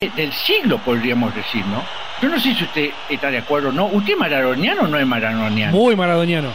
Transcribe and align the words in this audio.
del 0.00 0.32
siglo, 0.32 0.78
podríamos 0.78 1.34
decir, 1.34 1.66
¿no? 1.66 1.82
Yo 2.22 2.28
no 2.28 2.38
sé 2.38 2.54
si 2.54 2.62
usted 2.62 2.90
está 3.08 3.32
de 3.32 3.38
acuerdo 3.38 3.70
o 3.70 3.72
no. 3.72 3.86
¿Usted 3.86 4.12
es 4.12 4.18
maradoniano 4.18 4.82
o 4.82 4.86
no 4.86 4.96
es 4.96 5.04
maradoniano? 5.04 5.72
Muy 5.76 5.96
maradoniano. 5.96 6.52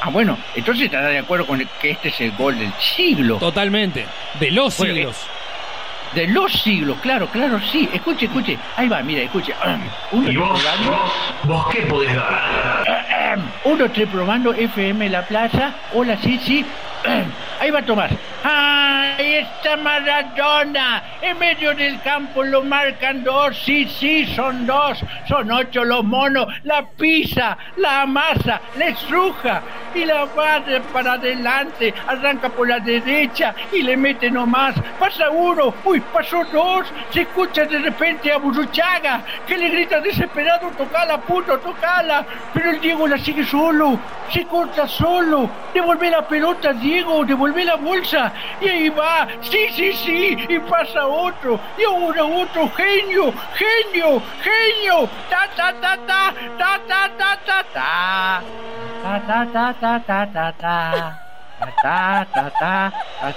Ah, 0.00 0.10
bueno, 0.10 0.38
entonces 0.54 0.84
estará 0.84 1.08
de 1.08 1.18
acuerdo 1.18 1.48
con 1.48 1.68
que 1.80 1.90
este 1.90 2.10
es 2.10 2.20
el 2.20 2.30
gol 2.36 2.56
del 2.56 2.72
siglo. 2.78 3.38
Totalmente. 3.38 4.06
De 4.38 4.52
los 4.52 4.78
Bueno, 4.78 4.94
siglos. 4.94 5.16
De 6.14 6.28
los 6.28 6.52
siglos, 6.52 6.96
claro, 7.02 7.26
claro, 7.26 7.60
sí. 7.72 7.88
Escuche, 7.92 8.26
escuche. 8.26 8.56
Ahí 8.76 8.88
va, 8.88 9.02
mira, 9.02 9.22
escuche. 9.22 9.52
Uno 10.12 10.30
¿Y 10.30 10.36
vos, 10.36 10.50
vos, 10.86 10.98
vos 11.42 11.66
qué 11.72 11.82
podés 11.82 12.14
dar? 12.14 13.38
Uno 13.64 13.84
estoy 13.86 14.06
probando 14.06 14.54
FM 14.54 15.08
La 15.10 15.26
Plaza. 15.26 15.74
Hola, 15.92 16.16
sí, 16.22 16.38
sí. 16.38 16.64
Ahí 17.66 17.72
va 17.72 17.80
a 17.80 17.84
tomar. 17.84 18.10
¡Ahí 18.44 19.34
está 19.38 19.76
Maradona! 19.76 21.02
En 21.20 21.36
medio 21.36 21.74
del 21.74 22.00
campo 22.00 22.44
lo 22.44 22.62
marcan 22.62 23.24
dos. 23.24 23.58
Sí, 23.58 23.88
sí, 23.88 24.24
son 24.36 24.66
dos. 24.66 25.00
Son 25.26 25.50
ocho 25.50 25.84
los 25.84 26.04
monos. 26.04 26.46
La 26.62 26.86
pisa, 26.86 27.58
la 27.78 28.02
amasa, 28.02 28.60
la 28.78 28.84
estruja 28.86 29.62
y 29.96 30.04
la 30.04 30.26
va 30.26 30.62
para 30.92 31.14
adelante. 31.14 31.92
Arranca 32.06 32.48
por 32.50 32.68
la 32.68 32.78
derecha 32.78 33.52
y 33.72 33.82
le 33.82 33.96
mete 33.96 34.30
nomás. 34.30 34.76
Pasa 35.00 35.28
uno. 35.30 35.74
Uy, 35.84 35.98
pasó 36.12 36.44
dos. 36.52 36.86
Se 37.10 37.22
escucha 37.22 37.64
de 37.64 37.80
repente 37.80 38.30
a 38.30 38.36
Burruchaga 38.36 39.22
que 39.44 39.58
le 39.58 39.70
grita 39.70 39.98
desesperado: 39.98 40.70
tocala, 40.78 41.18
puto, 41.18 41.58
tocala. 41.58 42.24
Pero 42.54 42.70
el 42.70 42.80
Diego 42.80 43.08
la 43.08 43.18
sigue 43.18 43.44
solo. 43.44 43.98
Se 44.32 44.44
corta 44.44 44.86
solo. 44.86 45.50
Devuelve 45.74 46.10
la 46.10 46.28
pelota, 46.28 46.72
Diego. 46.72 47.24
Devuelve 47.24 47.55
la 47.64 47.76
bolsa. 47.76 48.32
Y 48.60 48.68
ahí 48.68 48.88
va. 48.88 49.26
Sí, 49.40 49.68
sí, 49.74 49.92
sí. 49.92 50.36
Y 50.48 50.58
pasa 50.60 51.06
otro. 51.06 51.58
Y 51.78 51.84
ahora 51.84 52.24
otro. 52.24 52.70
Genio. 52.76 53.32
Genio. 53.54 54.22
Genio. 54.42 55.08
Ta, 55.30 55.48
ta, 55.56 55.72
ta, 55.80 55.96
ta. 56.06 56.34
Ta, 56.58 56.80
ta, 56.86 57.10
ta, 57.18 57.38
ta, 57.46 57.64
ta. 57.72 58.42
Ta, 59.02 59.20
ta, 59.26 59.46
ta, 59.52 59.74
ta, 59.80 60.00
ta, 60.06 60.26
ta, 60.32 60.52
ta. 60.52 61.22
Ta, 61.58 61.72
ta, 61.82 62.26
ta, 62.34 62.50
ta, 62.60 62.92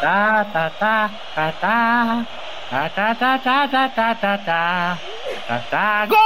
ta, 0.00 0.44
ta, 0.50 0.74
ta, 0.78 1.10
ta, 1.34 1.52
ta. 1.60 2.26
Ta, 2.70 2.88
ta, 2.88 3.14
ta, 3.14 3.38
ta, 3.38 3.68
ta, 3.68 3.88
ta, 3.94 4.14
ta, 4.14 4.38
ta. 4.44 4.98
Ta, 5.48 5.56
ta. 5.70 6.06
¡Gol! 6.06 6.18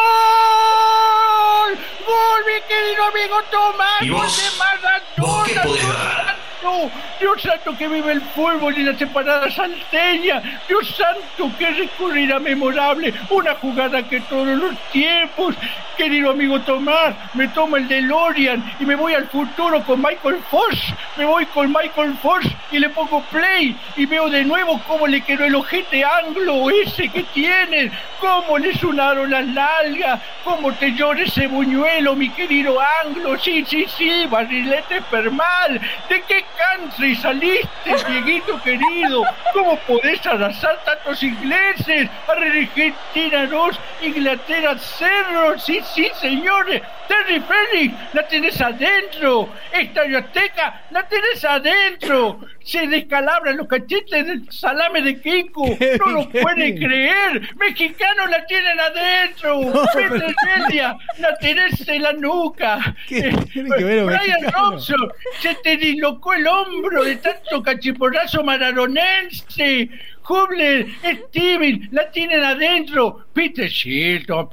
¡Gol, 2.07 2.41
mi 2.47 2.61
querido 2.69 3.05
amigo 3.05 3.37
Tomás! 3.51 4.03
¿Y 4.03 4.09
¡Gol 4.09 4.21
vos? 4.21 4.37
de 4.37 4.49
Maradona! 4.59 5.09
¿Vos 5.19 5.49
qué 5.49 5.55
podés 5.61 5.81
Dios 5.81 5.99
dar? 5.99 6.38
Santo! 6.61 6.91
¡Dios 7.21 7.43
santo 7.43 7.77
que 7.77 7.89
vive 7.89 8.13
el 8.13 8.21
fútbol 8.21 8.77
y 8.77 8.83
la 8.83 8.97
separada 8.97 9.51
salteña! 9.51 10.43
¡Dios 10.69 10.89
santo 10.97 11.57
que 11.59 11.71
recurrirá 11.71 12.39
memorable! 12.39 13.13
Una 13.31 13.55
jugada 13.57 14.03
que 14.03 14.21
todos 14.23 14.47
los 14.47 14.77
tiempos, 14.93 15.55
querido 15.97 16.31
amigo 16.31 16.61
Tomás, 16.61 17.15
me 17.35 17.49
tomo 17.49 17.77
el 17.77 17.89
DeLorean 17.89 18.73
y 18.79 18.87
me 18.87 18.95
voy 18.95 19.15
al 19.15 19.27
futuro 19.29 19.83
con 19.83 20.01
Michael 20.01 20.39
Foss. 20.51 20.95
Me 21.17 21.25
voy 21.25 21.47
con 21.47 21.73
Michael 21.73 22.15
Foss 22.23 22.45
y 22.71 22.79
le 22.79 22.89
pongo 22.91 23.23
play 23.23 23.77
y 23.97 24.07
veo 24.07 24.31
de 24.31 24.45
nuevo 24.45 24.81
cómo 24.87 25.07
le 25.07 25.21
quedó 25.23 25.45
el 25.45 25.55
ojete 25.55 26.05
anglo 26.05 26.71
ese 26.71 27.09
que 27.09 27.23
tienen, 27.25 27.91
cómo 28.21 28.59
le 28.59 28.75
sonaron 28.75 29.31
las 29.31 29.47
nalgas, 29.47 30.21
cómo 30.45 30.73
te 30.75 30.93
llora 30.93 31.23
ese 31.23 31.47
buñuelo, 31.49 32.15
mi 32.15 32.31
querido 32.31 32.79
anglo. 33.05 33.39
Sí, 33.39 33.65
sí, 33.67 33.87
sí, 33.97 34.27
barrilete 34.27 35.03
permal. 35.03 35.81
¿De 36.09 36.23
qué 36.23 36.45
country 36.57 37.15
saliste, 37.17 37.69
Dieguito 38.09 38.61
querido? 38.63 39.23
¿Cómo 39.53 39.77
podés 39.81 40.25
abrazar 40.27 40.79
tantos 40.85 41.23
ingleses? 41.23 42.09
Argentina 42.27 43.47
2, 43.47 43.81
Inglaterra 44.03 44.77
0. 44.79 45.59
Sí, 45.59 45.81
sí, 45.95 46.11
señores. 46.21 46.83
Terry 47.09 47.41
Félix, 47.41 47.95
la 48.13 48.29
tenés 48.29 48.61
adentro. 48.61 49.49
Estadio 49.73 50.19
Azteca, 50.19 50.83
la 50.91 51.07
tenés 51.09 51.45
adentro. 51.45 52.41
Se 52.69 52.87
descalabran 52.87 53.57
los 53.57 53.67
cachetes 53.67 54.27
del 54.27 54.53
salame 54.53 55.01
de 55.01 55.19
Kiko. 55.23 55.65
No 56.01 56.07
lo 56.11 56.29
pueden 56.29 56.77
creer. 56.77 57.41
Mexicanos 57.57 58.29
la 58.29 58.45
tienen 58.45 58.79
adentro. 58.79 59.61
Peter 59.95 60.35
Celia, 60.67 60.95
la 61.19 61.35
tenés 61.39 61.89
en 61.89 62.03
la 62.03 62.13
nuca. 62.13 62.95
¿Qué 63.09 63.21
Eh, 63.21 63.33
tiene 63.51 63.71
que 63.75 63.85
ver 63.85 64.05
los 64.05 64.07
Brian? 64.21 64.53
Robson, 64.53 65.11
se 65.41 65.55
te 65.65 65.79
dislocó 65.79 66.35
el 66.35 66.47
hombro 66.47 67.05
de 67.05 67.17
tanto 67.17 67.63
cachiporrazo 67.63 68.45
maradonense. 68.45 69.89
Hubler, 70.29 70.87
Steven, 71.29 71.89
la 71.93 72.11
tienen 72.11 72.45
adentro. 72.45 73.25
Peter 73.33 73.69
Shilton, 73.69 74.49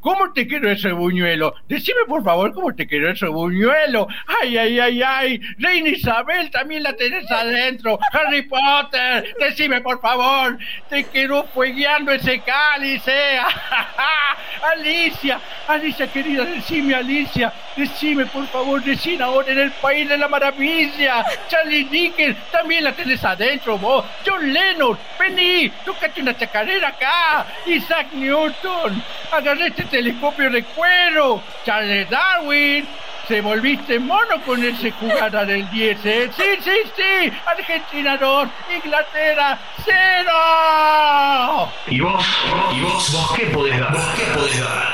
¿cómo 0.00 0.32
te 0.32 0.46
quiero 0.46 0.70
ese 0.70 0.92
buñuelo? 0.92 1.54
Decime 1.68 2.00
por 2.06 2.22
favor 2.22 2.52
cómo 2.54 2.74
te 2.74 2.86
quiero 2.86 3.10
ese 3.10 3.26
buñuelo. 3.26 4.06
Ay, 4.40 4.56
ay, 4.56 4.78
ay, 4.78 5.02
ay. 5.02 5.40
Reina 5.58 5.88
Isabel 5.88 6.50
también 6.50 6.82
la 6.82 6.94
tenés 6.94 7.30
adentro. 7.30 7.98
Harry 8.12 8.42
Potter, 8.42 9.34
decime 9.40 9.80
por 9.80 10.00
favor. 10.00 10.56
Te 10.88 11.04
quedó 11.04 11.44
fuegueando 11.48 12.12
ese 12.12 12.40
cáliz, 12.40 13.02
eh. 13.08 13.38
Alicia, 14.72 15.40
Alicia 15.68 16.06
querida, 16.06 16.44
decime 16.44 16.94
Alicia. 16.94 17.52
Decime 17.76 18.26
por 18.26 18.46
favor, 18.48 18.82
decime 18.82 19.24
ahora 19.24 19.50
en 19.52 19.58
el 19.58 19.72
país 19.72 20.08
de 20.08 20.18
la 20.18 20.28
maravilla. 20.28 21.24
Charlie 21.48 21.84
Dickens, 21.84 22.36
también 22.50 22.84
la 22.84 22.92
tenés 22.92 23.24
adentro 23.24 23.78
vos. 23.78 24.04
John 24.26 24.52
Lennon, 24.52 24.98
vení, 25.18 25.70
tócate 25.84 26.20
una 26.22 26.36
chacarera 26.36 26.88
acá. 26.88 27.46
Isaac 27.66 28.12
Newton, 28.12 29.02
agarré 29.32 29.68
este 29.68 29.84
telescopio 29.84 30.50
de 30.50 30.62
cuero. 30.64 31.42
Charles 31.64 32.08
Darwin, 32.10 32.86
se 33.26 33.40
volviste 33.40 33.98
mono 33.98 34.40
con 34.44 34.62
ese 34.62 34.90
jugada 34.92 35.44
del 35.44 35.68
10, 35.70 36.06
¿eh? 36.06 36.30
Sí, 36.36 36.44
sí, 36.60 36.70
sí. 36.94 37.32
Argentina 37.46 38.16
2, 38.18 38.48
Inglaterra 38.84 39.58
0. 39.84 41.70
¿Y 41.88 42.00
vos, 42.00 42.26
y 42.72 42.80
vos, 42.80 43.12
vos 43.12 43.32
qué 43.36 43.46
podés 43.46 43.80
dar? 43.80 43.92
¿Vos 43.92 44.04
qué 44.16 44.24
podés 44.38 44.60
dar? 44.60 44.93